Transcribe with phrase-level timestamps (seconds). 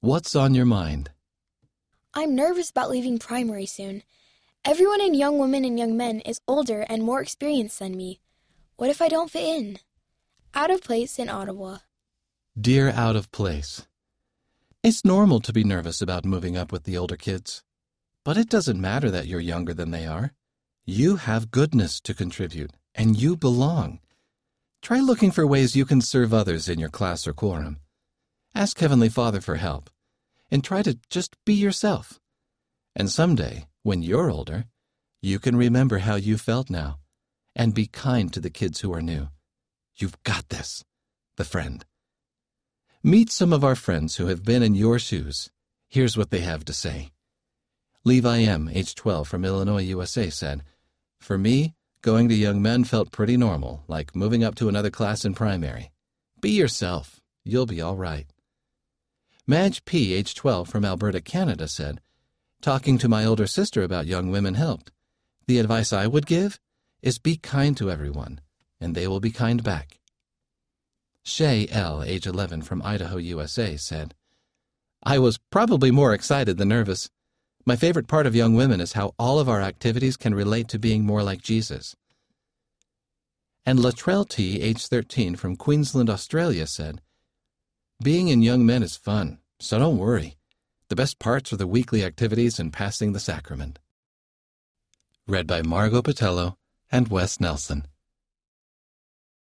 [0.00, 1.10] What's on your mind?
[2.14, 4.04] I'm nervous about leaving primary soon.
[4.64, 8.20] Everyone in Young Women and Young Men is older and more experienced than me.
[8.76, 9.80] What if I don't fit in?
[10.54, 11.78] Out of place in Ottawa.
[12.56, 13.88] Dear out of place.
[14.84, 17.64] It's normal to be nervous about moving up with the older kids.
[18.24, 20.32] But it doesn't matter that you're younger than they are.
[20.86, 23.98] You have goodness to contribute, and you belong.
[24.80, 27.80] Try looking for ways you can serve others in your class or quorum.
[28.54, 29.90] Ask Heavenly Father for help,
[30.50, 32.18] and try to just be yourself.
[32.96, 34.64] And someday, when you're older,
[35.20, 36.98] you can remember how you felt now,
[37.54, 39.28] and be kind to the kids who are new.
[39.96, 40.84] You've got this.
[41.36, 41.84] The friend.
[43.02, 45.50] Meet some of our friends who have been in your shoes.
[45.88, 47.10] Here's what they have to say.
[48.04, 50.64] Levi M., age 12, from Illinois, USA, said,
[51.20, 55.24] For me, going to young men felt pretty normal, like moving up to another class
[55.24, 55.90] in primary.
[56.40, 57.20] Be yourself.
[57.44, 58.26] You'll be all right.
[59.50, 62.02] Madge P., age 12, from Alberta, Canada, said,
[62.60, 64.92] Talking to my older sister about young women helped.
[65.46, 66.60] The advice I would give
[67.00, 68.42] is be kind to everyone,
[68.78, 70.00] and they will be kind back.
[71.22, 74.14] Shay L., age 11, from Idaho, USA, said,
[75.02, 77.08] I was probably more excited than nervous.
[77.64, 80.78] My favorite part of Young Women is how all of our activities can relate to
[80.78, 81.96] being more like Jesus.
[83.64, 87.00] And Latrell T., age 13, from Queensland, Australia, said,
[88.00, 90.36] Being in Young Men is fun, so don't worry.
[90.88, 93.80] The best parts are the weekly activities and passing the sacrament.
[95.26, 96.54] Read by Margot Patello
[96.92, 97.88] and Wes Nelson.